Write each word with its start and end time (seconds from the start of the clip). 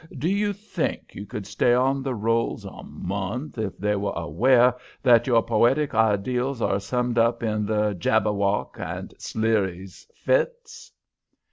Do 0.17 0.27
you 0.29 0.51
think 0.51 1.13
you 1.13 1.27
could 1.27 1.45
stay 1.45 1.75
on 1.75 2.01
the 2.01 2.15
rolls 2.15 2.65
a 2.65 2.81
month 2.81 3.59
if 3.59 3.77
they 3.77 3.95
were 3.95 4.13
aware 4.15 4.73
that 5.03 5.27
your 5.27 5.43
poetic 5.43 5.93
ideals 5.93 6.59
are 6.59 6.79
summed 6.79 7.19
up 7.19 7.43
in 7.43 7.67
the 7.67 7.93
'Jabberwock' 7.93 8.79
and 8.79 9.13
'Sleary's 9.19 10.07
Fits'?" 10.15 10.91